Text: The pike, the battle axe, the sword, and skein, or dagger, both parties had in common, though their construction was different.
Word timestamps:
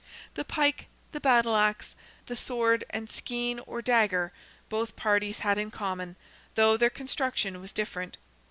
The 0.33 0.43
pike, 0.43 0.87
the 1.11 1.19
battle 1.19 1.55
axe, 1.55 1.95
the 2.25 2.35
sword, 2.35 2.83
and 2.89 3.07
skein, 3.07 3.59
or 3.67 3.83
dagger, 3.83 4.31
both 4.67 4.95
parties 4.95 5.37
had 5.45 5.59
in 5.59 5.69
common, 5.69 6.15
though 6.55 6.75
their 6.75 6.89
construction 6.89 7.61
was 7.61 7.71
different. 7.71 8.17